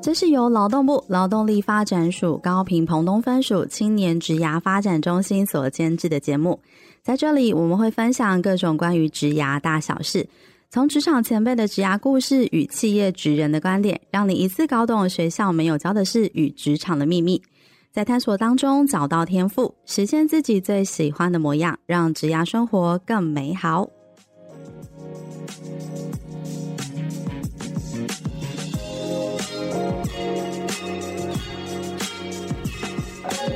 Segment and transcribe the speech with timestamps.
[0.00, 6.60] 这是由劳动部劳动力发展署高屏澎东分署青年职涯发展中心所监制的节目。
[7.02, 10.26] 在这里，我们会分享各种关于职涯大小事，
[10.74, 17.40] 从职场前辈的职涯故事与企业职人的观点，让你一次搞懂学校没有教的事与职场的秘密，
[17.92, 23.88] 在探索当中找到天赋，实现自己最喜欢的模样，让职涯生活更美好。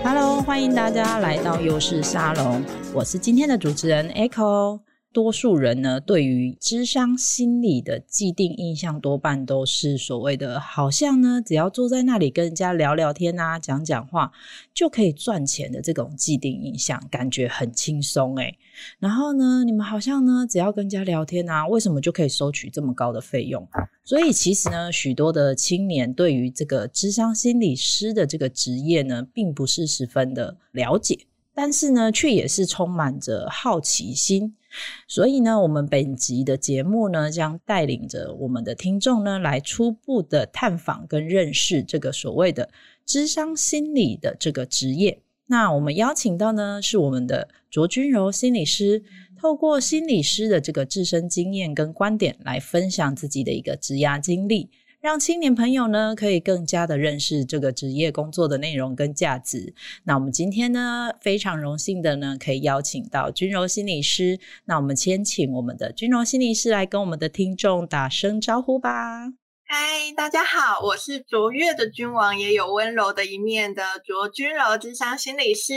[0.05, 2.62] Hello，欢迎大家来到优势沙龙，
[2.95, 4.78] 我是今天的主持人 Echo。
[5.18, 14.30] 多数人呢，对于智商心理的既定印象，多半都是所谓的，好像呢，只要坐在那里跟人家聊聊天啊，讲讲话，
[14.72, 18.56] 就可以赚钱的这种既定印象，感觉很轻松诶。
[19.00, 23.66] 然后呢，你们好像呢，只要跟人家聊天啊，为什么就可以收取这么高的费用？
[24.05, 31.19] 所以其实呢，许多的青年对于这个智商心理师的这个职业呢，并不是十分的了解。
[31.61, 34.55] 但是呢，却也是充满着好奇心，
[35.09, 42.70] 所以呢，我们本集的节目呢，将带领着我们的听众呢，来初步的探访跟认识这个所谓的
[43.05, 45.20] 智商心理的这个职业。
[45.47, 49.03] 那我们邀请到呢，是我们的卓君柔心理师，
[49.37, 54.70] 透过心理师的这个自身经验跟观点，来分享自己的一个职涯经历。
[55.00, 59.72] 让青年朋友呢，可以更加的认识这个职业工作的内容跟价值。
[60.02, 64.41] 那我们今天呢，非常荣幸的呢，可以邀请到君柔心理师。
[64.64, 69.34] 那我们先请我们的君柔心理师来跟我们的听众打声招呼吧。
[69.62, 75.74] 嗨，大家好，我是卓越的君王，也有温柔的一面的卓君柔智商心理师。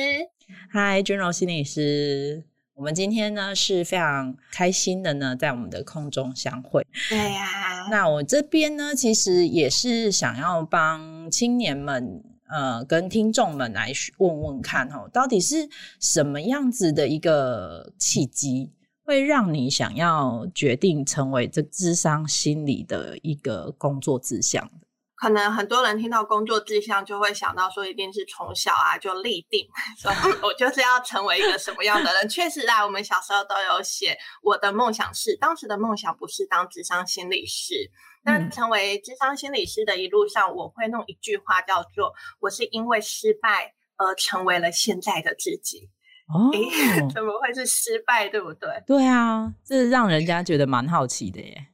[0.71, 2.43] 嗨，君柔心理师。
[2.81, 6.83] 我们今天呢是非常开心的呢，在我们的空中相会。
[7.09, 15.69] 对呀、啊，那我这边呢，其实也是想要帮青年们，呃，跟听众们来问问看，哦，到底是
[15.99, 18.71] 什么样子的一个契机，
[19.03, 24.80] 会让你想要决定成为这智商心理的一个工作志向的？
[25.21, 30.11] 可能很多人听到工作志向就会想到说，一定是从小啊就立定，说
[30.41, 32.27] 我就是要成为一个什么样的人。
[32.27, 37.91] 确实啊，我们小时候都有写，我的梦想是，当时的梦想不是当智商心理师。
[38.23, 45.87] 那成为智商心理师的一路上，我会弄一句话叫做：我是因为失败而成为了现在的自己。
[46.33, 46.49] 哦，
[47.13, 48.27] 怎么会是失败？
[48.27, 48.69] 对不对？
[48.87, 51.67] 对啊，这让人家觉得蛮好奇的耶。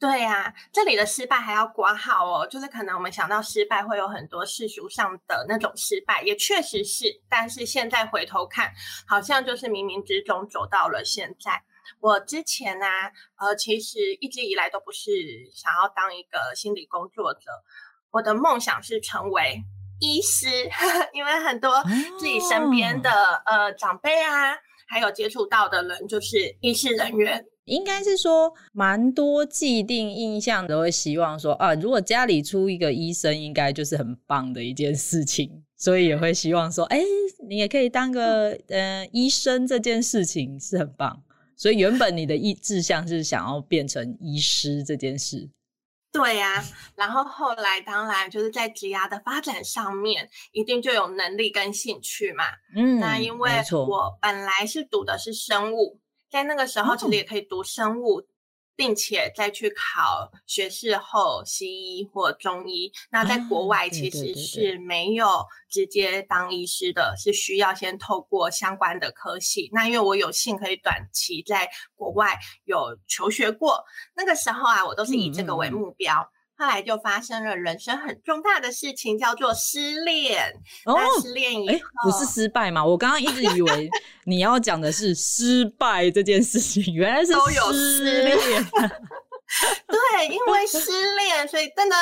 [0.00, 8.72] 对呀、啊，这里的失败还要挂号哦，就是可能我们想到失败会有很多世俗上的那种失败，也确实是，但是现在回头看，
[9.08, 11.60] 好像就是冥冥之中走到了现在。
[11.98, 15.10] 我之前呢、啊，呃，其实一直以来都不是
[15.52, 17.50] 想要当一个心理工作者，
[18.12, 19.60] 我的梦想是成为
[19.98, 20.46] 医师，
[21.12, 21.82] 因为很多
[22.20, 24.54] 自己身边的、哦、呃长辈啊，
[24.86, 27.44] 还有接触到的人就是医师人员。
[27.68, 37.00] 应该是说，蛮多既定印象都会希望说啊，如果家里出一个医生，应该就是很棒的一件事情，所以也会希望说，哎，
[37.48, 41.22] 你也可以当个呃医生，这件事情是很棒。
[41.56, 45.50] 所以原本你的意志向是想要变成医师这件事。
[46.10, 46.64] 对呀、啊，
[46.94, 52.44] 然后后来当然就是在职涯的发展上面，一定就有能力跟兴趣嘛。
[52.74, 56.00] 嗯，那因为我本来是读的是生物。
[56.30, 58.24] 在那个时候，其实也可以读生物，哦、
[58.76, 61.66] 并且再去考学士后西
[61.98, 62.92] 医或中医。
[63.10, 65.26] 那在国外其实是没有
[65.68, 69.68] 直接当医师的，是需要先透过相关的科系。
[69.72, 73.84] 那因为我有幸可以短期在国外有求学过，
[74.14, 76.14] 那个时候啊，我都是以这个为目标。
[76.14, 80.52] 嗯嗯后来就发生了人生很重大的事情，叫做失恋。
[80.84, 82.84] 哦，失恋以后，不是失败吗？
[82.84, 83.88] 我刚刚一直以为
[84.26, 88.38] 你要讲的是失败这件事情，原来是都有失恋。
[89.86, 91.94] 对，因为失恋，所以噔噔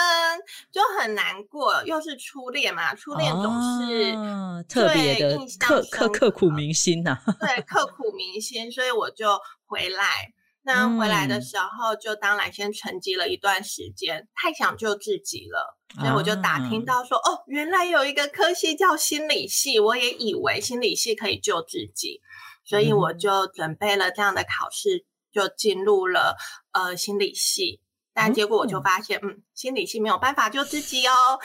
[0.72, 1.80] 就很难过。
[1.84, 7.32] 又是初恋嘛，初恋总是、啊、特别的刻刻刻骨铭心呐、啊。
[7.38, 10.32] 对，刻骨铭心，所以我就回来。
[10.66, 22.20] 那回来的时候，就当然先沉寂了一段时间，嗯、太想救自己了，所以我就打听到说，啊、哦，原来有一个科系叫心理系，我也以为心理系可以救自己，
[22.64, 26.36] 所以我就准备了这样的考试，就进入了
[26.72, 27.80] 呃心理系。
[28.12, 31.38] 但结果我就发现，嗯，嗯，心理系没有办法救自己哦，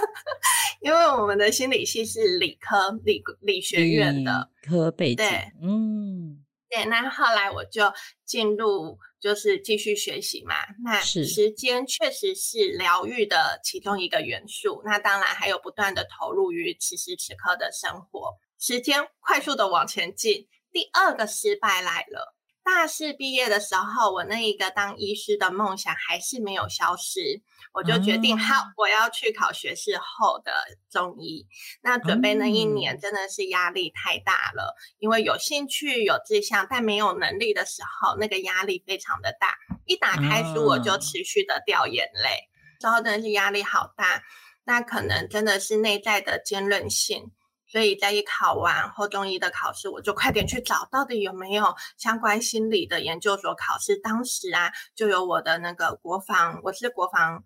[0.80, 6.43] 因为我们的心理系是理科理理学院的科背景，对，嗯，
[6.74, 6.84] 对。
[6.86, 7.92] 那后来我就
[8.24, 10.54] 进入，就是继续学习嘛。
[10.84, 14.82] 那时间确实是疗愈的其中一个元素。
[14.84, 18.36] 那当然还有不断的投入于此时此刻的生活。
[18.58, 22.33] 时间快速的往前进，第二个失败来了。
[22.64, 27.42] 大四毕业的时候，我那一个当医师的梦想还是没有消失，
[27.74, 30.50] 我就决定好，我要去考学士后的
[30.90, 31.46] 中医。
[31.82, 39.54] 那准备那一年真的是压力太大了，因为有兴趣、有志向，但没有能力的时候，那个压力非常的大。
[39.84, 42.48] 一打开书，我就持续的掉眼泪，
[42.80, 44.22] 之后真的是压力好大。
[44.64, 47.30] 那可能真的是内在的坚韧性。
[47.74, 53.96] 所以在一考完后中医的考试，我就快点去找到底有没有相关心理的研究所考试。
[53.96, 57.42] 当时啊，就有我的那个国防，我是国防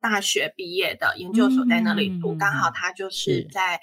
[0.00, 3.80] 大学毕业的研究所在那里读，刚好他就是在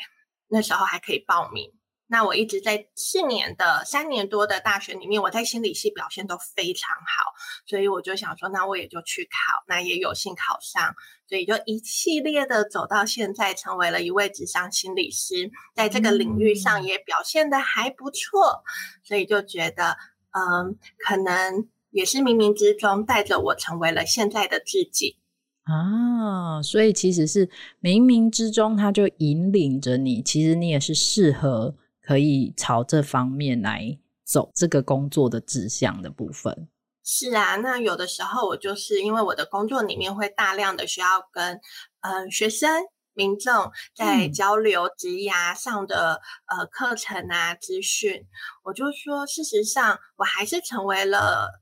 [0.50, 1.71] 那时候还可以报名。
[2.12, 7.31] 那我一直在四年的三年多的大学里面，我在心理系表现都非常好，
[7.66, 10.94] 所以我就想说，那我也就去考，那也有幸考上，
[11.30, 18.62] 所以就一系列的走到现在，成为了一位职商心理师，在这个领域上也表现的还不错，
[19.06, 19.96] 所以就觉得，
[20.31, 25.18] 嗯，可能也是冥冥之中带着我成为了现在的自己。
[25.64, 27.48] 啊，所以其实是
[27.81, 31.74] 冥冥之中他就引领着你，其实你也是适合。
[32.12, 36.68] 可以朝这方面来走，这个工作的志向的部分。
[37.06, 41.54] 是啊，那有的时候我就是因为我的工作里面会大量的需要跟
[42.02, 48.28] 嗯、呃、学生民众在交流职涯上的、嗯、呃课程啊资讯，
[48.66, 51.61] 我就说事实上我还是成为了。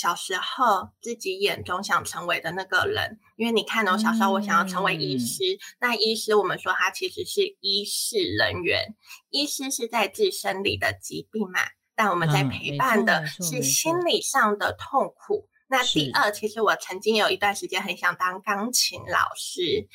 [0.00, 8.94] 小时候自己眼中想成为的那个人，因为你看哦，小时候我想要成为医师，嗯、那医师我们说他其实是医事人员，
[9.28, 11.60] 医师是在治生理的疾病嘛，
[11.94, 15.46] 但我们在陪伴的是心理上的痛苦。
[15.50, 19.86] 嗯、那第二，其实我曾经有一段时间很想当钢琴老师，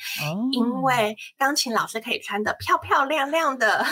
[0.52, 3.84] 因为钢琴老师可以穿得漂漂亮亮的，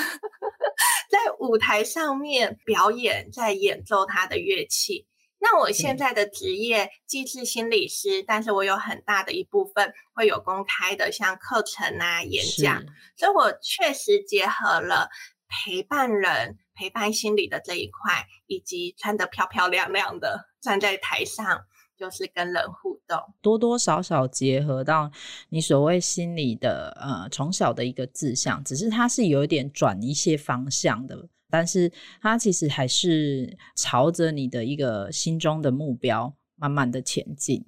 [1.10, 5.08] 在舞台上面表演，在演奏他的乐器。
[5.44, 12.82] 那我现在的职业既是心理师，但是我有很大的一部分会有公开的像课程啊、演讲，
[13.14, 15.10] 所以我确实结合了
[15.46, 25.12] 陪伴人、陪伴心理的这一块，以及穿得漂漂亮亮的站在台上，就是跟人互动，多多少少结合到
[25.50, 31.28] 你所谓心理的呃从小的一个志向，只是它是有一点转一些方向的。
[31.50, 37.64] 但是它其实还是朝着你的一个心中的目标慢慢的前进。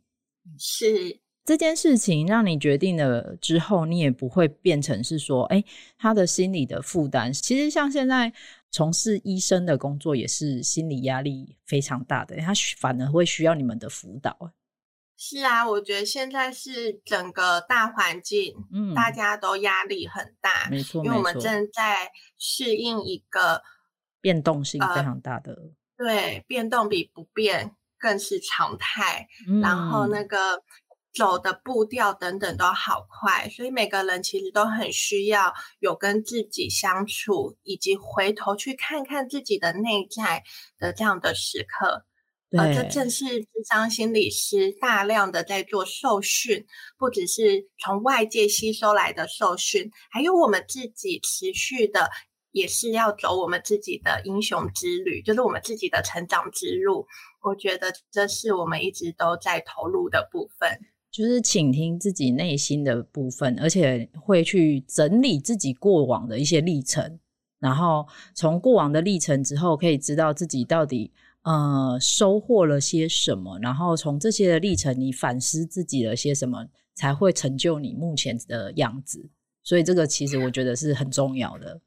[0.58, 5.62] 是这件事情让你决定了之后，你也不会变成是说，哎，
[5.96, 7.32] 他的心理的负担。
[7.32, 8.32] 其实像现在
[8.72, 14.52] 从事医生的工作，也是心理压力非常大的，他反而会需要你们的辅导。
[15.16, 23.62] 是啊，我觉得现在是整个大环境，嗯，大家都压力很大，没错，因为我们正在适应一个。
[24.20, 25.52] 变动性非常大的，
[25.96, 29.28] 呃，对，变动比不变更是常态。
[29.48, 30.62] 嗯，然后那个
[31.14, 40.42] 走的步调等等都好快，所以每个人其实都很需要有跟自己相处，以及回头去看看自己的内在
[40.76, 42.04] 的这样的时刻。
[42.58, 46.64] 而这正是智商心理师大量的在做受训，
[46.98, 52.10] 不只是从外界吸收来的受训，还有我们自己持续的。
[52.52, 57.06] 也是要走我们自己的英雄之旅，就是我们自己的成长之路。
[57.42, 60.70] 我觉得这是我们一直都在投入的部分，
[61.10, 67.20] 就是倾听自己内心的部分，而且会去整理自己过往的一些历程，
[67.58, 71.12] 然后从过往的历程之后，可以知道自己到底
[71.46, 79.30] 呃收获了些什么，然后从这些的历程，你反思自己了些什么，才会成就你目前的样子。
[79.62, 81.80] 所以这个其实我觉得是很重要的。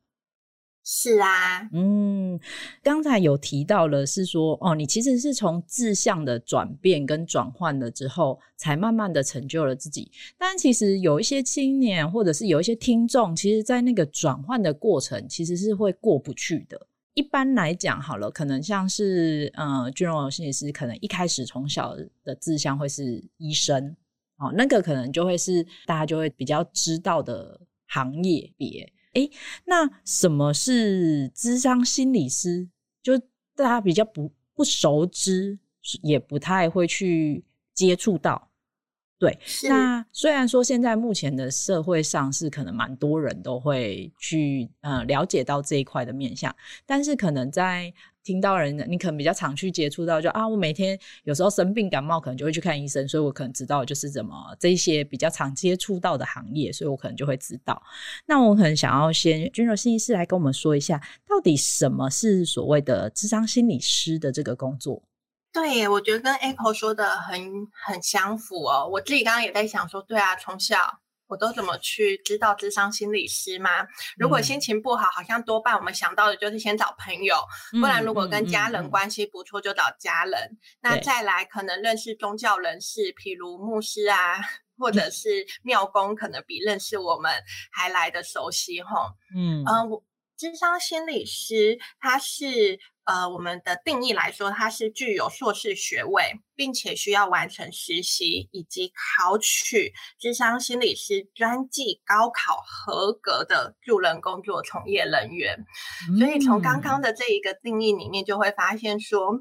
[0.91, 2.39] 是啊，嗯，
[2.81, 10.09] 刚才有提到了，是说哦，你其实是从志向的转变跟转换了之后，才慢慢的成就了自己。
[10.37, 16.87] 但其实有一些青年，或者是有一些听众，其实在那个转换的过程，其实是会过不去的。
[17.19, 23.93] 一般来讲，好了，可能像是呃，俊荣心理师，可能一开始从小的志向会是医生，
[24.37, 28.89] 哦，那个可能就会是大家就会比较知道的行业别。
[29.15, 29.29] 诶，
[29.65, 32.69] 那什么是咨商心理师？
[33.03, 33.17] 就
[33.53, 35.59] 大家比较不不熟知，
[36.01, 38.48] 也不太会去接触到。
[39.19, 57.81] 对，那虽然说现在目前的社会上是可能蛮多人都会去呃了解到这一块的面向，但是可能在听到人，你可能比较常去接触到就，就啊，我每天有时候生病感冒，可能就会去看医生，所以我可能知道就是怎么这一些比较常接触到的行业，所以我可能就会知道。
[58.25, 60.97] 那我可能想要先君柔心理师来跟我们说一下，
[61.27, 65.03] 到底什么是所谓的智商心理师的这个工作？
[65.51, 68.87] 对，我觉得跟 Apple 说的很很相符哦。
[68.91, 73.87] 我自己刚刚也在想说，对啊，从小我都怎么去知道智商心理师吗？
[74.17, 77.35] 如果心情不好，好像多半我们想到的就是先找朋友，
[77.81, 80.33] 不然如果跟家人关系不错，就找家人。
[80.33, 84.39] 嗯嗯嗯、那再来可能认识宗教人士，譬如牧师啊，
[84.77, 87.33] 或者 是庙公，可能比认识我们
[87.71, 89.13] 还来的熟悉吼。
[89.35, 90.03] 嗯嗯，我
[90.37, 92.79] 智商心理师他是。
[93.09, 105.65] 呃，我们的定义来说，它是具有硕士学位，并且需要完成实习以及考取智商心理师专技高考合格的助人工作从业人员。
[106.07, 109.39] 嗯、所以，从刚刚的这一个定义里面，就会发现说，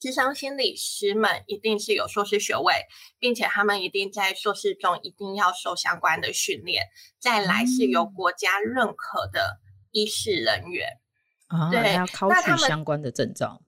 [0.00, 2.74] 智商心理师们一定是有硕士学位，
[3.20, 6.82] 并且他们一定在硕士中一定要受相关的训练。
[7.20, 9.60] 再来是由国家认可的
[9.92, 10.98] 医师人员。
[11.48, 13.60] 啊，对，要考取相关的证照。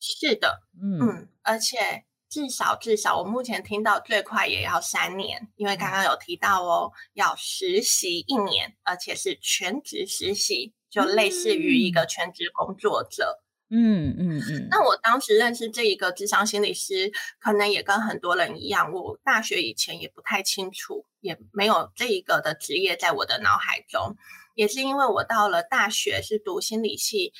[0.00, 13.42] 是的，嗯嗯，而且至少至少，我目前听到最快也要三年，因为刚刚有提到哦，要实习一年，而且是全职实习，就类似于一个全职工作者。
[13.70, 14.42] 嗯嗯嗯。
[14.50, 24.16] 嗯，那我当时认识这一个智商心理师，可能也跟很多人一样，我大学以前也不太清楚，也没有这一个的职业在我的脑海中。
[24.54, 27.32] 也是因为我到了大学是读心理系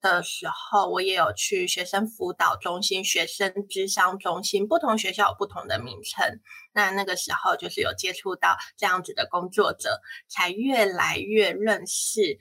[0.00, 6.40] 的时候，我也有去学生辅导中心、学生咨商中心，不同学校有不同的名称。
[6.72, 12.38] 那那个时候就是有接触到这样子的工作者，才越来越认识，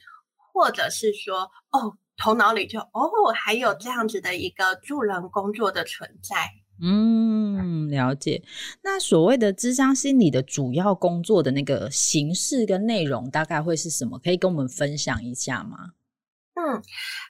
[0.54, 6.50] 或者是说，哦，头脑里就哦，还有这样子的一个助人工作的存在。
[6.82, 8.44] 嗯，了解。
[8.84, 14.18] 那所谓的智商心理的主要工作的那个形式跟内容，大概会是什么？
[14.20, 15.78] 可以跟我们分享一下吗？
[16.56, 16.82] 嗯，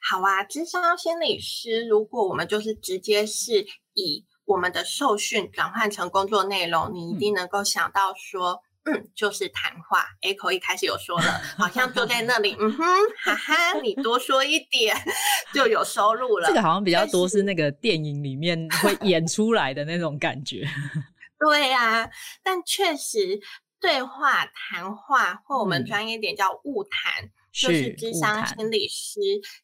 [0.09, 0.43] 好啊。
[0.43, 8.61] 智商心理师，如果我们就是直接是以我们的受训转换成工作内容，你一定能够想到说。
[8.85, 10.05] 嗯，就是谈话。
[10.21, 12.85] Echo 一开始有说了， 好像坐在那里，嗯哼，
[13.23, 14.95] 哈哈，你多说一点
[15.53, 16.47] 就有收入了。
[16.47, 20.65] 这个好像比较多是那个电影里面会演出来的那种感觉。
[21.39, 22.09] 对呀、啊，
[22.43, 23.39] 但确实
[23.79, 29.19] 对话、谈话，或我们专业点叫误谈，嗯、就是智商心理师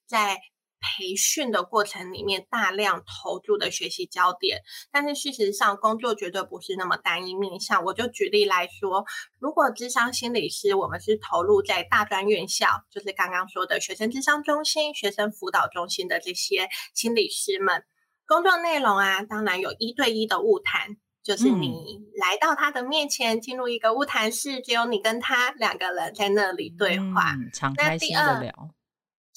[0.06, 0.40] 在。
[0.86, 4.62] 培训的过程里面，大量投注的学习焦点，
[4.92, 7.84] 但是事实上，工作绝对不是那么单一面向。
[7.84, 9.04] 我就举例来说，
[9.40, 17.84] 如果智商心理师，我们是投入在大专院校，就是刚刚说的学生智商中心、学生辅导中心的这些心理师们，
[18.28, 28.70] 工作内容啊，当然有一对一的物谈，就是你来到他的面前，进入一个物谈室，只有你跟他两个人在那里对话，嗯、敞开心的聊。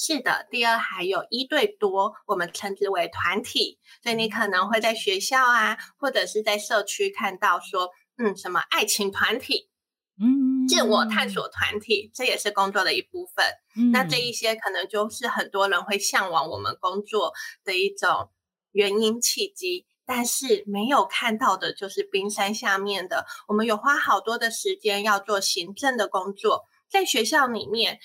[0.00, 9.68] 是的，第二还有一对多，我们称之为团体，所以你可能会在学校啊，或者是在社区看到说，嗯，什么爱情团体，
[10.20, 13.44] 嗯，自我探索团体，这也是工作的一部分。
[13.74, 17.32] 嗯，那这一些可能就是很多人会向往我们工作
[17.64, 18.30] 的一种
[18.70, 27.98] 原因契机，但是没有看到的就是冰山下面的，我们有花好多的时间要做行政的工作，在学校里面。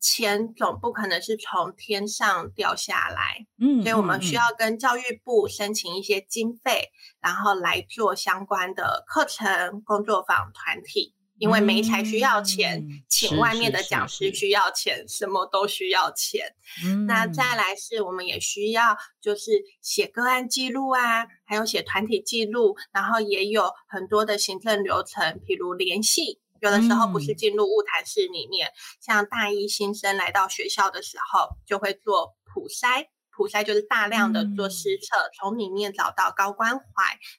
[0.00, 11.14] 钱总不可能是从天上掉下来，嗯，所以我们需要跟教育部申请一些经费，嗯、然后来做相关的课程、工作坊、团体。
[11.40, 16.52] 因为媒材需要钱，嗯、请外面的讲师需要钱，什么都需要钱。
[16.84, 26.40] 嗯、那再来是我们也需要，就是写个案记录啊，还有写团体记录，然后也有很多的行政流程，譬如联系。
[26.60, 36.84] 有的时候不是进入物谈室里面，嗯、像大一新生来到学校的时候，就会做普筛，普筛就是大量的做施测，嗯、从里面找到高关怀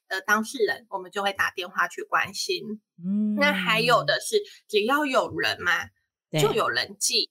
[0.08, 2.82] 的当事人，我们就会打电话去关心。
[3.04, 5.72] 嗯，那还有的是，只要有人嘛，
[6.40, 7.30] 就有人际，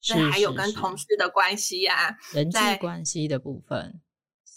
[0.00, 4.00] 这还有跟同事的关系呀、啊，人际关系的部分。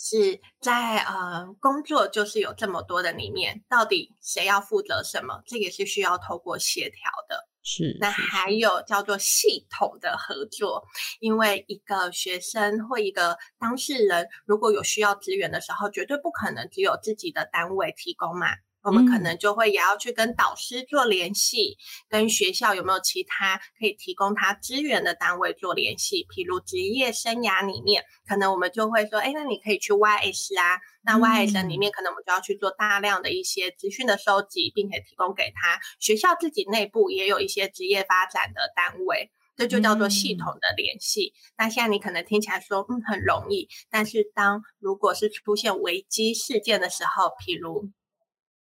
[0.09, 5.41] 是在呃工作，就是有这么多的里面，到底谁要负责什么？
[5.45, 7.45] 这也是需要透过协调的。
[7.61, 10.85] 是，那还有叫做系统的合作，
[11.19, 18.47] 因为一个学生或一个当事人如果有需要资源的时候，绝对不可能只有自己的单位提供嘛。
[18.87, 21.77] 我们可能就会也要去跟导师做联系，嗯、
[22.07, 26.25] 跟学校有没有其他可以提供他资源的单位做联系。
[26.33, 30.79] 譬如职业生涯里面，可能我们就会说，哎，那你可以去 YS 啊。
[31.03, 35.77] 那 YS 里面可能我们就要去做大量的一些资讯的收集，并且提供给他。
[35.99, 41.33] 学校自己内部也有一些职业发展的单位，这就叫做系统的联系。
[41.35, 43.67] 嗯、那现在你可能听起来说，嗯，很容易。
[43.89, 47.89] 但是当如果是出现危机事件的时候，譬如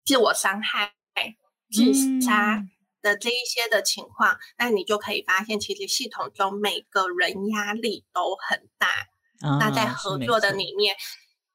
[0.07, 0.95] 自我伤害、
[1.71, 2.63] 自杀
[3.03, 8.89] 的这一些的情况，嗯、那你就可以发现，其实系统中每个人压力都很大。
[9.41, 10.97] 啊、那在合作的里面，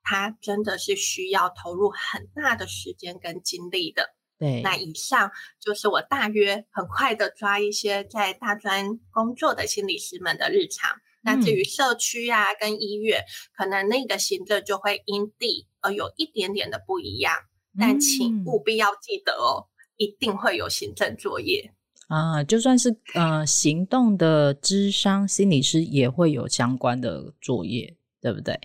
[0.03, 4.13] 他真的是需要投入很大的时间跟精力的。
[4.37, 10.91] 对，那以上就是我大约很快的抓一些在大专工作的心理师们的日常。
[10.91, 13.23] 嗯、那至于社区啊跟医院，
[13.55, 17.35] 可能那个行政就会因地而有一点点的不一样。
[17.79, 21.73] 但请务必要记得哦，嗯、一定会有行政作业
[22.07, 28.59] 啊，就算是呃行动的智商心理师也会有相关的作业，对不对？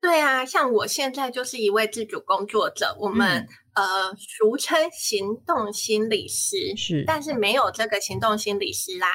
[0.00, 9.08] 对啊，像我现在就是一位自主工作者，我们、嗯、呃俗称行动心理师，是，但是没有这个行动心理师啦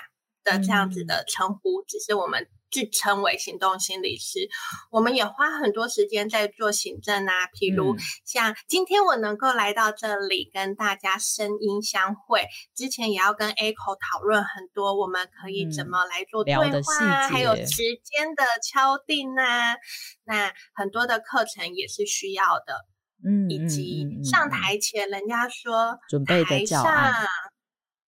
[0.44, 2.48] 的这样子的称呼，嗯、只是我们。
[2.72, 4.50] 自称为行动心理师，
[4.92, 7.96] 我们也花很多时间在做行政啊，譬如
[8.26, 12.46] 像今天我能够来到这里跟大家声音相会，
[12.76, 16.68] 之前也要跟 Echo 讨论很多，我们可以怎么来做对话，
[17.02, 19.76] 嗯、还有时间的敲定啊，
[20.26, 22.86] 那很多的课程也是需要的，
[23.24, 27.26] 嗯，以及上台前人家说准备的教案。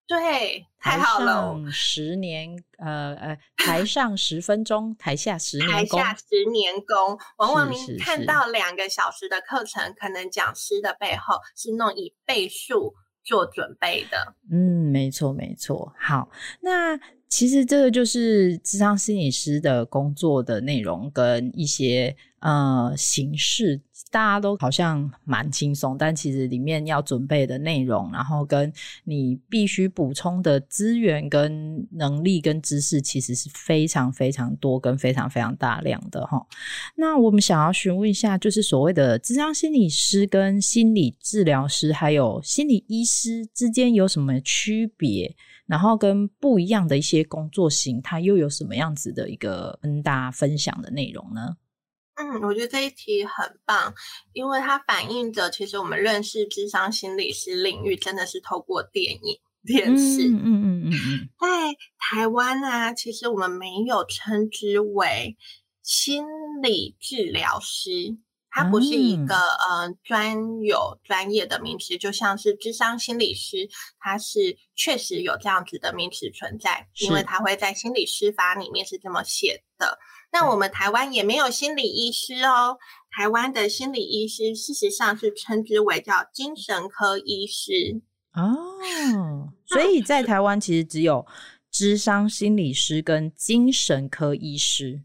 [0.08, 1.60] 对，太好了！
[1.70, 6.00] 十年，呃呃，台上十分钟，台下十年功。
[6.00, 12.96] 台下十年功，往往您看到两个小时的课程，可能讲师的背后是弄以倍数
[13.26, 14.36] 做准备的。
[14.50, 15.94] 嗯，没错，没错。
[16.00, 16.30] 好，
[16.62, 16.98] 那
[17.28, 23.82] 其实这个就是智商心理师的工作的内容跟一些呃形式。
[24.10, 28.72] 大家都好像蛮轻松，但其实里面要准备的内容，然后跟
[29.04, 36.42] 你必须补充的资源、跟能力、跟知识，其实是非常非常多跟非常非常大量的哈。
[36.96, 45.36] 那我们想要询问一下，就是所谓的智商心理师、跟心理治疗师，还有心理医师之间有什么区别？
[45.66, 51.58] 然后跟不一样的一些工作型，它，又有什么样子的一个跟大家分享的内容呢？
[52.18, 53.94] 嗯，我觉得这一题很棒，
[54.34, 60.28] 因为它反映着其实我们认识智商心理师领域真的是透过电影、电视。
[60.28, 61.30] 嗯嗯嗯嗯。
[61.40, 65.38] 在台湾啊，其实我们没有称之为
[65.84, 66.26] 心
[66.64, 68.18] 理治疗师，
[68.50, 80.00] 它不是一个、嗯、呃专有专业的名词，就像是智商心理师，它是确实有这样子的名词存在，因为它会在心理师法里面是这么写的。
[80.32, 82.78] 那我们台湾也没有心理医师哦。
[83.10, 88.02] 台湾的心理医师事实上是称之为叫精神科医师
[88.34, 89.54] 哦。
[89.66, 91.26] 所以在台湾其实只有
[91.72, 95.02] 智商心理师跟精神科医师，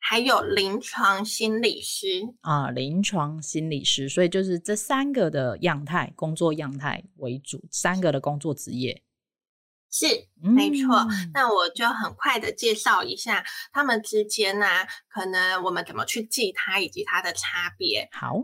[0.00, 2.06] 还有临床心理师
[2.40, 4.08] 啊，临床心理师。
[4.08, 9.02] 所以就是这三个的样态，工作样态为主，三个的工作职业。
[9.90, 10.06] 是，
[10.42, 10.96] 没错。
[10.96, 18.08] 嗯、那我就很快的介绍一下他们之间呢、啊，可能我们怎么去记它，以及它的差别。
[18.12, 18.34] 好，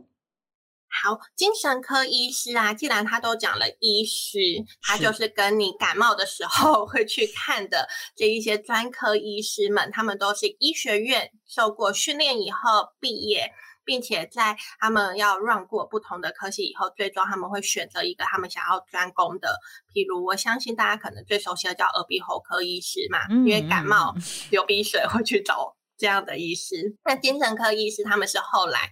[0.88, 4.38] 好，精神科医师啊，既然他都讲了医师，
[4.80, 13.52] 他就是跟你感冒的时候会去看的这一些专科医师们，他们都是医学院受过训练以后毕业。
[13.84, 19.60] 并且在他们要 run 过不同的科系以后，最终他们会选择一个他们想要专攻的。
[19.92, 24.14] 譬如，我相信大家可能最熟悉的叫耳鼻喉科医师嘛，嗯、因为感冒
[24.50, 26.96] 流鼻水会去找这样的医师。
[27.04, 28.90] 那精神科医师他们是后来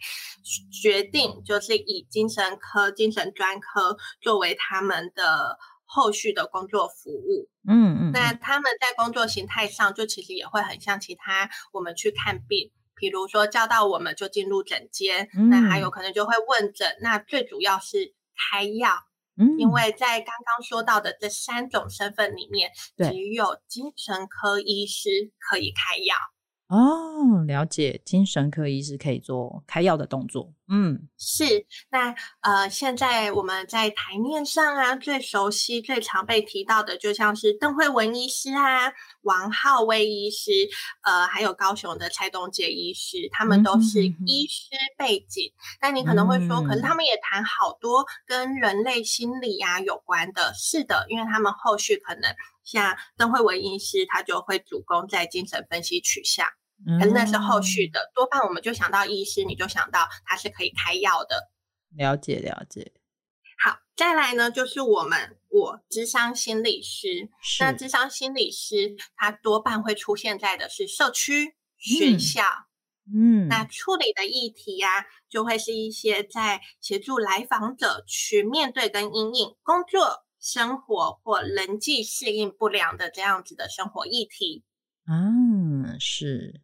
[0.83, 7.48] 决定，就是以精神科、精神专科作为他们的后续的工作服务。
[7.68, 8.12] 嗯嗯。
[8.12, 12.70] 那他们在工作形态上，就其实也会很像其他我们去看病。
[13.02, 18.90] 比如说叫到我们就进入诊间，嗯、那还有可能就会问诊，那最主要是开药，
[19.36, 26.14] 嗯，因为在刚刚说到的这三种身份里面，只有精神科医师可以开药。
[26.68, 30.52] 哦，了解，精神科医师可以做开药的动作。
[30.68, 31.66] 嗯，是。
[31.90, 40.51] 那呃，现在我们在台面上啊，最熟悉、最常被提到的，就像是邓惠文医师啊、王浩威医师，
[41.03, 45.53] 呃，还有高雄的蔡东杰医师，他们都是医师背景。
[45.81, 50.55] 那、嗯、你可能会说，可是他们也谈好多跟人类心理啊有关的。
[50.55, 56.46] 是的，因为他们后续可能像邓惠文医师，他就会主攻在精神分析取向。
[56.98, 61.50] 可是那是后续的，多半我们就想到医师，你就想到他是可以开药的。
[61.96, 62.92] 了解了解。
[63.64, 67.30] 好，再来呢，就是我们我智商心理师。
[67.60, 72.42] 那智商心理师他多半会出现在的是社区、学校。
[73.14, 84.64] 嗯，那处理的议题呀、啊，就会是一些在协助来访者去面对跟阴影工作、生活或人际适应不良的这样子的生活议题。
[85.08, 86.60] 嗯，是。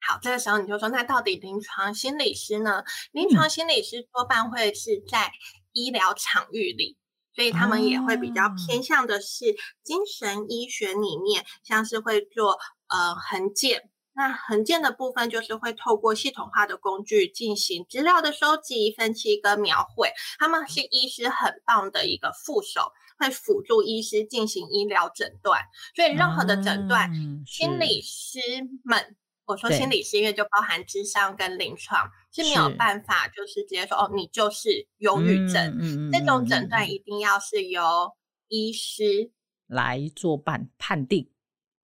[0.00, 2.84] 好，这个时候你就说，那到底临床心理师呢？
[3.12, 5.32] 临床心理师多半会是在
[5.72, 7.02] 医疗场域里，嗯、
[7.34, 9.44] 所以他们也会比较偏向的是
[9.82, 12.58] 精神医学里面，像是会做
[12.88, 13.90] 呃横件。
[14.14, 20.10] 那横件的部分就是会透过系统化的工具进行资料的收集、分析跟描绘。
[20.38, 25.62] 他们是医师很棒的一个副手，会辅助医师进行医疗诊断。
[25.94, 28.40] 所以任何的诊断，嗯、心理师
[28.84, 29.16] 们。
[29.48, 35.78] 我说心理师，因为就包含智商跟临床是没有办法，就是直接说哦，你就是忧郁症。
[35.80, 38.12] 嗯，这种诊断一定要是由
[38.48, 39.32] 医师
[39.66, 41.30] 来做判判定。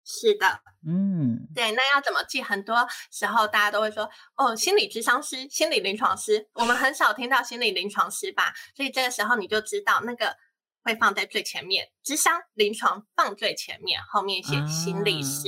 [0.04, 1.72] 是的，嗯，对。
[1.72, 2.42] 那要怎么记？
[2.42, 8.54] 很多时候大家都会说哦，心理智商师、心理临床师，我们很少听到心理临床师吧？
[8.76, 10.36] 所以这个时候你就知道那个。
[10.84, 15.48] 会放在最前面，智商临床放最前面，后面写心理师。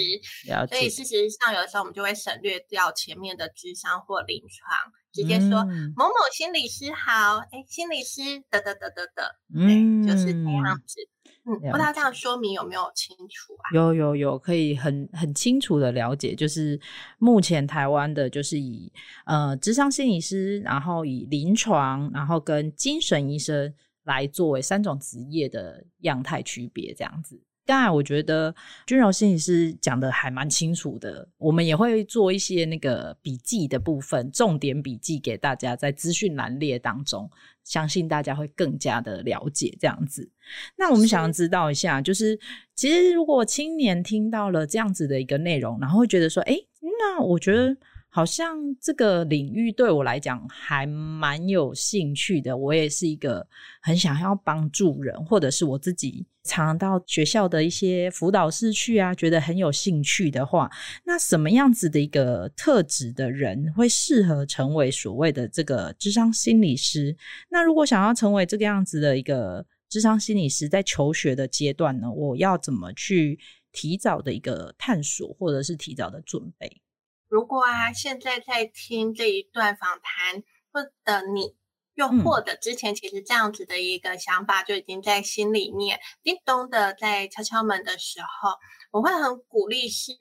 [0.51, 4.77] 啊、所以事实上，有的时候我们就会省略掉前面的智商或临床，
[5.11, 11.01] 直接说、嗯、某某心理师好，哎，心理师得得得得得，嗯，就是这样子。
[11.47, 13.69] 嗯，不知道这样说明有没有清楚啊？
[13.73, 16.79] 有有有，可以很很清楚的了解，就是
[17.19, 18.91] 目前台湾的，就是以
[19.25, 23.73] 呃智商心理师，然后以临床，然后跟精神医生。
[24.05, 27.39] 来作为三种职业的样态区别，这样子。
[27.67, 28.53] 当然，我觉得
[28.85, 31.27] 君柔心理师讲的还蛮清楚的。
[31.39, 37.27] 我们也会做一些那个笔记的部分，重点笔记给大家在资讯栏列当中，
[37.63, 40.29] 相信大家会更加的了解这样子。
[40.77, 42.39] 那我们想要知道一下，就是
[42.75, 46.55] 其实如果青年听到了这样子的一个内容，然后会觉得说，哎，
[46.99, 47.75] 那我觉得。
[48.15, 53.45] 好像这个领域对我来讲还蛮有兴趣的，我也是一个
[53.81, 60.71] 很想要帮助人，或者是我自己常到学校的一些辅导室去啊，觉得很有兴趣的话，
[61.03, 67.17] 那什么样子的一个特质的人会适合成为所谓的这个智商心理师？
[67.49, 73.37] 那如果想要成为这个样子的一个智商心理师，在求学的阶段呢，我要怎么去
[73.73, 76.81] 提早的一个探索，或者是提早的准备？
[77.27, 81.55] 如果啊，现在在听这一段访谈，或者你
[81.95, 88.51] 又或者之前其实这样子的一个想法就已经在心里面叮咚的在敲敲门的时候，
[88.91, 90.13] 我会很鼓励是，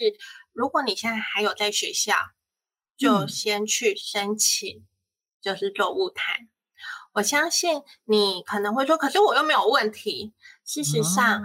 [0.52, 2.14] 如果你现在还有在学校，
[2.96, 4.86] 就先去申请，
[5.42, 6.48] 就是做物谈。
[7.12, 10.32] 我相信你可能会说，可是我又没有问题。
[10.64, 11.42] 事实上，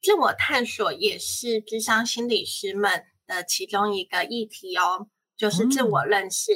[0.00, 3.06] 自我探索也是智商心理师们。
[3.34, 6.52] 的其中一个议题哦，就是自我认识。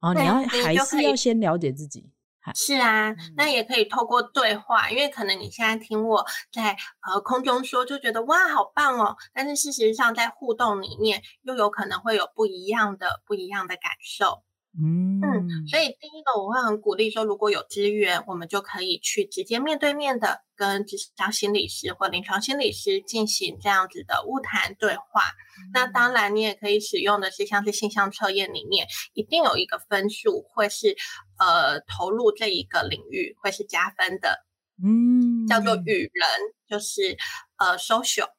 [0.00, 2.10] 嗯、哦，你要还是要先了解自己。
[2.54, 6.74] 是啊，那也可以透过对话，因为可能你现在听我在
[7.06, 9.14] 呃空中说，就觉得哇，好棒哦。
[9.34, 14.42] 但是事实上，在互动里面，又有可能会有不一样的、不一样的感受。
[14.78, 25.22] 嗯嗯，所以第一个我会很鼓励说，如果有资源，我们就可以去直接面对面的跟咨商心理师或临床心理师进行这样子的物谈对话。
[25.58, 30.96] 嗯、那当然，你也可以使用的是像是性向测验里面，一定有一个分数会是
[31.38, 34.46] 呃投入这一个领域会是加分的。
[34.82, 36.28] 嗯，叫做与人，
[36.68, 37.18] 就是
[37.58, 38.30] 呃 social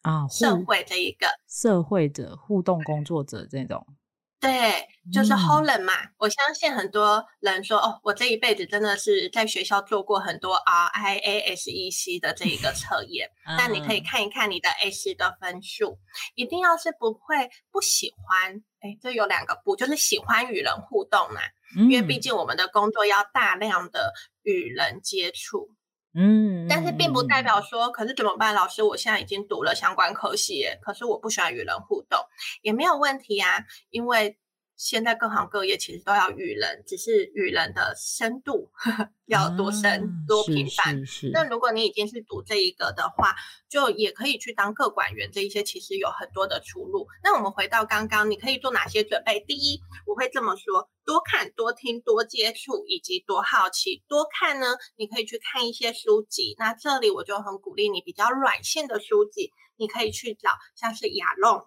[0.00, 3.86] 啊，社会这一个社会者互动工作者这种。
[4.40, 4.50] 对，
[5.12, 5.92] 就是 Holland 嘛。
[6.04, 13.30] 嗯、我相信很多人说，哦，我这一辈子真的是在学校做过很多 RIASEC 的这一个测验。
[13.46, 15.98] 那、嗯、你可以看一看你的 S 的分数，
[16.34, 18.62] 一定要是不会不喜欢。
[18.80, 21.40] 哎，这有两个不，就是喜欢与人互动嘛。
[21.76, 25.70] 嗯、因为毕竟我们的工作要大量的与人接触。
[26.18, 28.54] 嗯，但是并不代表说，可是怎么办？
[28.54, 32.18] 老师，我现在已经读了相关科系，可是我不喜欢与人互动，
[32.62, 33.62] 也没有问题啊。
[33.90, 34.38] 因为
[34.76, 41.02] 现在各行各业其实都要与人，只是与人的深度呵 呵要多深、啊、多频繁。
[41.32, 43.34] 那如果你已经是读这一个的话，
[43.68, 47.08] 就也可以去当个管员，这一些其实有很多的出路。
[47.24, 49.40] 那我们回到刚刚，你可以做哪些准备？
[49.40, 54.04] 第一，我会这么说：多看、多听、多接触，以及多好奇。
[54.06, 56.54] 多看呢，你可以去看一些书籍。
[56.58, 61.66] 那这里我就很鼓励你，比较软性的书籍，你可以去找像是亚龙。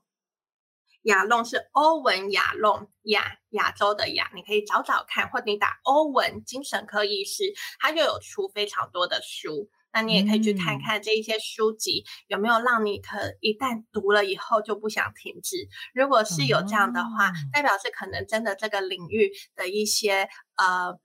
[1.03, 15.67] 亚龙是欧文亚龙亚亚洲的亚，你可以找找看，或者你打欧文精神科医师，他就有出非常多的书，那你也可以去看看这一些书籍、嗯、有没有让你可一旦读了以后就不想停止。
[15.93, 20.99] 如果是有这样的话，嗯、代表是可能真的这个领域的一些呃。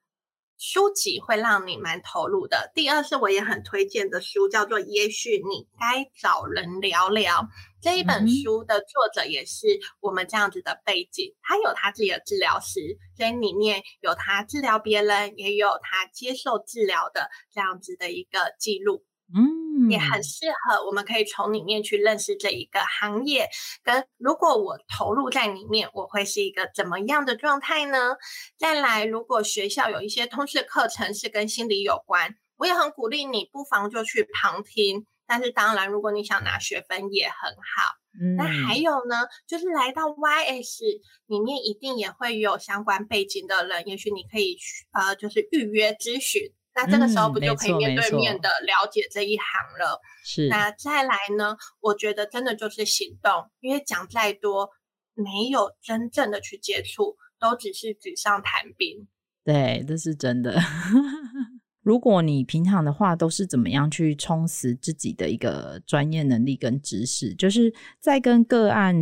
[0.59, 2.71] 书籍会让你蛮投入的。
[2.75, 7.41] 第二是我也很推荐的书，叫做《也许你该找人聊聊》。
[7.83, 9.67] 这一本书的作者也是
[10.01, 12.81] 我们这样子的背景，他有他自己的治疗师，
[13.17, 19.05] 所以里面有他治疗别人，也有他接受治疗的这样子的一个记录。
[19.35, 19.43] 嗯，
[19.91, 23.49] 也很适合，我们可以从里面去认识这一个行业。
[23.83, 28.17] 跟如果我投入在里面，我会是一个怎么样的状态呢？
[28.59, 35.07] 再来，如果学校有一些通识课程是跟心理有关，我也很鼓励你，不妨就去旁听。
[35.27, 37.95] 但是当然，如果你想拿学分也很好。
[38.21, 39.17] 嗯，那还有呢，
[39.49, 40.83] 就是来到 YS
[41.27, 46.53] 里面，一定也会有相关背景的人，也许你可以去呃，就是预约咨询。
[46.77, 50.01] 那这个时候不就可以面对面的了解这一行了？
[50.25, 50.49] 是。
[50.49, 51.57] 那再来呢？
[51.81, 54.69] 我觉得真的就是行动，因为讲再多，
[55.15, 59.07] 没有真正的去接触，都只是纸上谈兵。
[59.45, 60.59] 对，这是真的。
[61.81, 68.97] 如果你平常的话都是怎么样去充实自己的一个专业能力跟知识，就是在跟个案，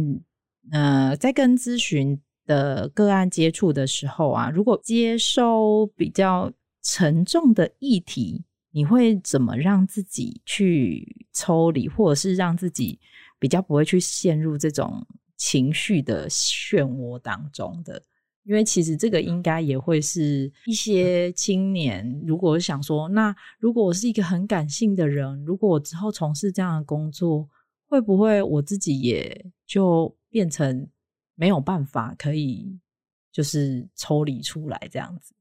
[0.71, 6.53] 呃，在跟咨询的个案接触的时候啊，如果接收比较。
[6.83, 12.99] 沉重的议题，你会怎么让自己去抽离，或者是让自己
[13.39, 18.03] 比较不会去陷入这种情绪的漩涡当中的？
[18.45, 27.49] 因为其实这个应该也会是一些青年，如果想说，那如果我是一个很感性的人，如果我之后从事这样的工作，
[27.87, 30.89] 会不会我自己也就变成
[31.37, 32.77] 没有办法可以
[33.31, 35.33] 就是抽离出来这样子？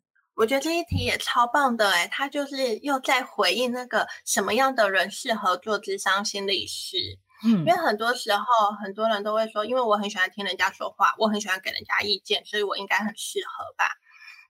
[0.41, 6.97] 我觉得这一题也超棒的诶，他就是又在回应那个什么样的人适合做智商心理师。
[7.45, 8.43] 嗯，因为很多时候
[8.83, 13.85] 很多人都会说，因为我很喜欢听人家说话，我很喜欢给人家意见，所以我应该很适合吧。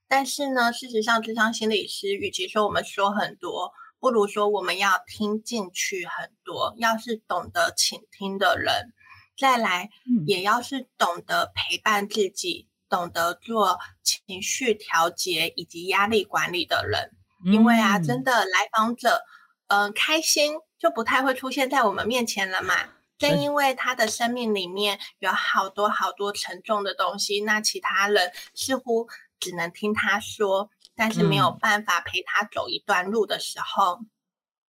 [0.08, 6.74] 但是呢，事实上，智商心理师与其说我们说很多，不如说我们要听进去很多。
[6.78, 8.94] 要是懂得倾听的人，
[9.36, 9.90] 再来，
[10.26, 12.66] 也要是懂得陪伴自己。
[12.92, 17.10] 懂得做情绪调节以及压力管理的人，
[17.42, 19.24] 因为啊，真的来访者，
[19.68, 22.74] 嗯、呃，开心就不太会出现在我们面前了嘛。
[23.16, 29.08] 正因为他的生命里面有好多好多沉重的东西，那其他人似乎
[29.40, 34.00] 只能听他说，但是没有办法陪他走一段路的时候，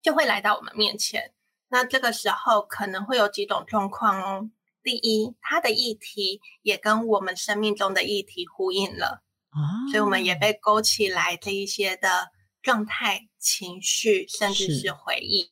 [0.04, 1.34] 就会来到我们面前。
[1.70, 4.50] 那这个时候可能会有几种状况哦。
[4.84, 12.30] 第一，他的议题也跟我们生命中的议题呼应了，啊，所以我们也被勾起来这一些的
[12.62, 15.52] 状态、情绪，甚至是回忆。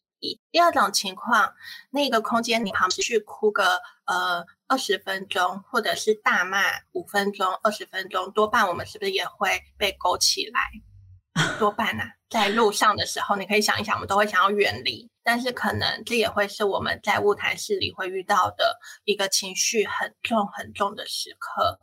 [0.52, 1.52] 第二种情况，
[1.90, 10.70] 那个空间你旁边去哭个呃二十分钟，或者是大骂五分钟、二十分钟，多半我们是不是也会被勾起来？
[11.58, 21.80] 多半呢、啊，在路上的时候，你可以想一想，我们都会想要远离，但是可能这也会是我们在晤谈室里会遇到的一个情绪很重很重的时刻。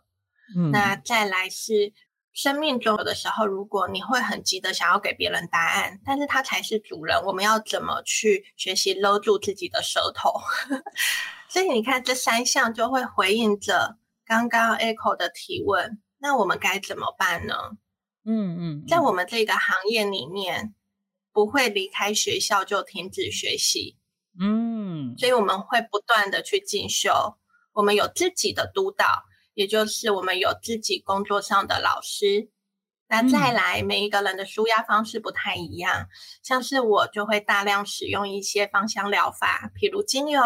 [0.56, 1.92] 嗯，那再来是
[2.32, 10.32] 生命中有的时候，如果你会很急的想要给别人答案，但是他才是主人，我们要怎么去学习搂住自己的舌头？
[11.50, 17.54] 所以你看，这三项就会回应着刚刚 Echo 的提问，那我们该怎么办呢？
[18.24, 20.74] 嗯嗯，在我们这个行业里面，
[21.38, 23.96] 不会离开学校就停止学习。
[24.40, 27.12] 嗯，所以我们会不断的去进修。
[27.74, 29.22] 我们有自己的督导，
[29.54, 32.50] 也就是我们有自己工作上的老师。
[33.06, 36.08] 那再来，每一个人的舒压方式不太一样，
[36.42, 40.42] 像是我就会大量使用一些芳香疗法，譬如精油。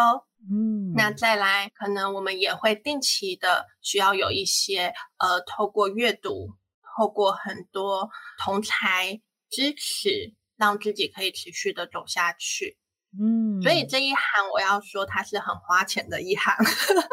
[0.47, 6.51] 嗯，那再来，可能我们也会定期的需要有一些呃，透过阅读。
[6.95, 12.77] 透过很多同才支持，让自己可以持续的走下去。
[13.19, 16.55] 嗯，所以这一行我要说，它是很花钱的一行。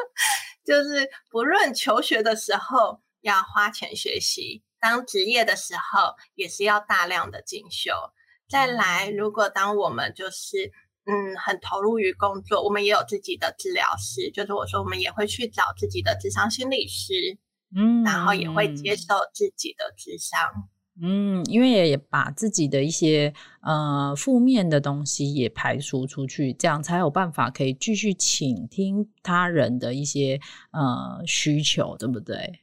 [0.64, 7.92] 就是不论求学的时候，要花钱学习，当职业的时候也是要大量的进修。
[8.48, 10.72] 再来，如果当我们就是
[11.04, 17.38] 嗯很投入于工作，我们也有自己的治疗师，就是我说我们也会去找自己的智商心理师，
[17.76, 20.68] 嗯，然后也会接受自己的智商。
[21.02, 23.32] 嗯，因为也把自己的一些
[23.62, 30.38] 呃负面的东西也排除出去，这样才有办法可以继续倾听他人的一些
[30.72, 32.60] 呃需求，对不对？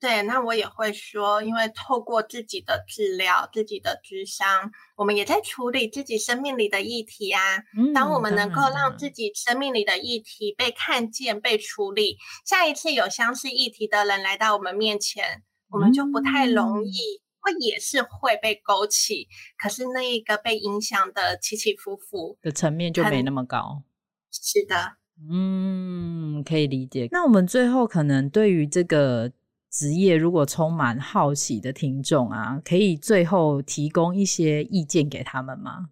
[0.00, 7.40] 对，那我也会说，因为透过自己的治疗、自己的智商，我们也在处理自己生命里的议题啊。
[7.76, 17.20] 嗯，当我们能够让自己生命里的议题被看见、被处理，下一次有相似议题的人来到我们面前，我们就不太容易。
[17.60, 23.82] 也是会被勾起，可是那一个被影响的起起伏伏的层面就没那么高。
[24.30, 24.96] 是的，
[25.30, 27.08] 嗯，可以理解。
[27.10, 29.32] 那我们最后可能对于这个
[29.70, 35.90] 职业，如果充满好奇的听众啊，可以最后提供一些意见给他们吗？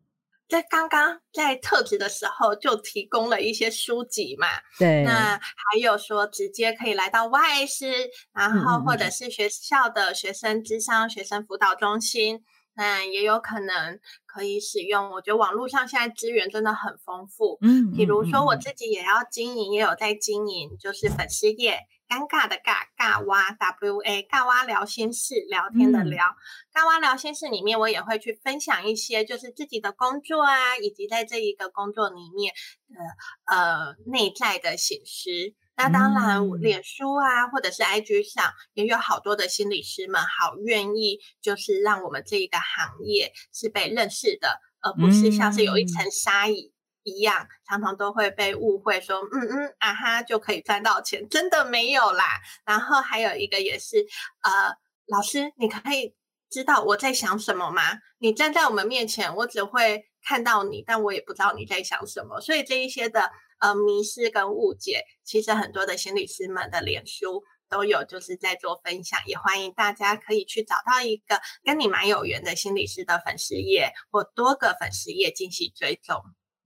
[0.49, 4.47] 在刚刚在特质的时候就提供了一些书籍嘛，
[4.79, 7.93] 对，那还有说直接可以来到外师
[8.33, 9.07] 然后或者。
[9.17, 12.45] 是学校的学生智商、学生辅导中心，
[12.77, 15.11] 那也有可能可以使用。
[15.11, 21.81] 我觉得网络上现在资源真的很丰富，嗯，比如说我自己也要经营，也有在经营，就是粉丝页。
[22.09, 26.39] 尴尬的尬尬哇 W A 尬哇聊心事，聊天的聊，嗯、
[26.73, 32.55] 尬哇聊心事里面，我也会去分享一些就是自己的工作啊，以及在这一个工作里面
[32.89, 35.31] 的呃内在的省思。
[35.77, 46.73] 那当然，脸书啊，或者是 IG 上也有好多的心理师们，好愿意就是让我们这一个行业是被认识的，而不是像是有一层纱一。
[47.09, 52.25] 一样，常常都会被误会说，嗯嗯啊哈就可以赚到钱，真的没有啦。
[52.65, 54.05] 然后还有一个也是，
[54.43, 54.75] 呃，
[55.07, 56.17] 老师，你可以
[56.51, 57.83] 知道我在想什么吗？
[58.19, 62.41] 你站在我们面前，我只会看到你，但我也不知道你在想什么。
[62.41, 76.17] 所以这一些的呃迷失跟误解，其实很多的心理师们的脸书都有，就是在做分享，也欢迎大家可以去找到一个跟你蛮有缘的心理师的粉丝页，或多个粉丝页进行追踪。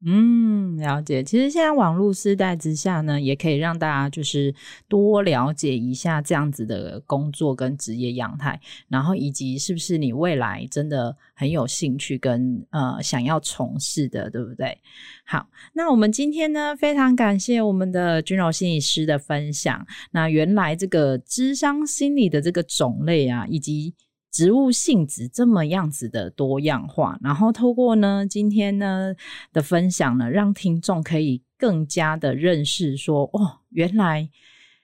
[0.05, 1.23] 嗯，了解。
[1.23, 4.55] 其实现在网络时代之下呢，也可以让大家就是
[4.88, 14.79] 多了解一下这样子的工作跟职业样态，然后以及是不是你未来真的很有兴趣跟呃想要从事的，对不对？
[15.25, 19.87] 好，那我们今天呢，非常感谢我们的钧柔心理师的分享。
[20.11, 23.95] 那原来这个智商心理的这个种类啊，以及
[24.31, 29.14] 植物性质这么样子的多样化，然后透过呢今天呢
[29.53, 34.31] 的分享呢，让听众可以更加的认识说，哦，原来。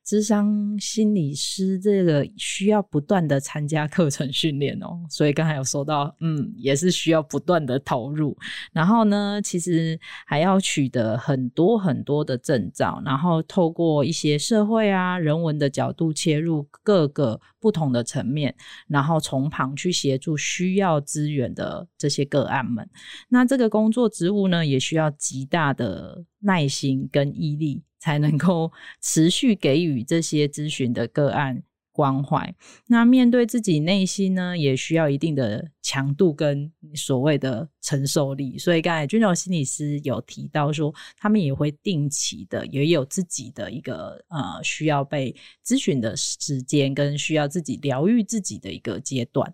[0.07, 8.39] 智商心理师这个需要不断的参加课程训练哦，所以刚才有说到，嗯，也是需要不断的投入。
[8.73, 18.55] 然后呢，其实还要取得很多很多的证照，然后透过一些社会啊、人文的角度切入各个不同的层面，
[18.87, 22.89] 然后从旁去协助需要资源的这些个案们。
[23.29, 27.83] 那这个工作职务呢，也需要极大的耐心跟毅力。
[27.99, 32.55] 才能够持续给予这些咨询的个案关怀。
[32.89, 45.33] 那面对自己内心呢，也需要一定的强度跟所谓的承受力，所以刚才钧柔心理师有提到说，他们也会定期的，也有自己的一个呃需要被
[45.65, 49.49] 咨询的时间，跟需要自己疗愈自己的一个阶段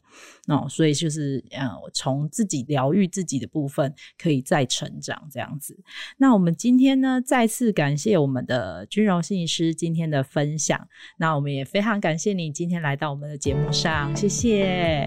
[0.46, 5.78] 哦，所以就是呃从自己疗愈自己的部分，可以再成长这样子。
[6.16, 15.06] 那我们今天呢，再次感谢我们的钧柔心理师今天的分享，那我们也非常感谢你今天来到我们的节目上，谢谢。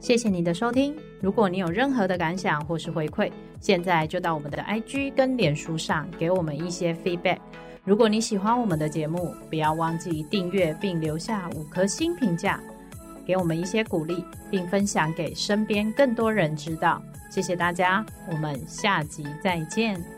[0.00, 0.96] 谢谢你的收听。
[1.20, 3.30] 如果你有任何的感想或是回馈，
[3.60, 7.38] 现在就到我们的 IG 跟脸书上给我们一些 feedback。
[7.84, 12.60] 如果你喜欢我们的节目，不要忘记订阅并留下五颗星评价，
[13.26, 17.02] 给我们一些鼓励，并分享给身边更多人知道。
[17.30, 20.17] 谢谢大家，我们下集再见。